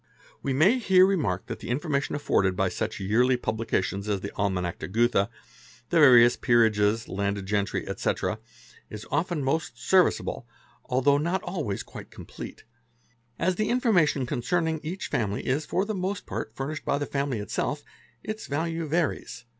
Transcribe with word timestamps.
We 0.41 0.51
may 0.51 0.79
here 0.79 1.05
remark 1.05 1.45
that 1.45 1.63
information 1.63 2.15
afforded 2.15 2.55
by 2.55 2.69
such 2.69 2.99
yearly 2.99 3.37
publications 3.37 4.09
as 4.09 4.21
the 4.21 4.31
Almanach 4.35 4.79
de 4.79 4.87
Gotha, 4.87 5.29
the 5.91 5.99
various 5.99 6.35
Peerages, 6.35 7.07
Landed— 7.07 7.45
Gentry, 7.45 7.87
etc., 7.87 8.39
is 8.89 9.05
often 9.11 9.43
most 9.43 9.73
serviceable, 9.79 10.47
though 10.89 11.19
not 11.19 11.43
always 11.43 11.83
quite 11.83 12.09
complete. 12.09 12.63
As 13.37 13.57
the 13.57 13.69
information 13.69 14.25
concerning 14.25 14.79
each 14.81 15.05
family 15.05 15.45
is 15.45 15.67
for 15.67 15.85
the 15.85 15.93
most 15.93 16.25
part 16.25 16.55
furnished— 16.55 16.83
by 16.83 16.97
the 16.97 17.05
family 17.05 17.37
itself, 17.37 17.83
its 18.23 18.47
value 18.47 18.87
varies. 18.87 19.45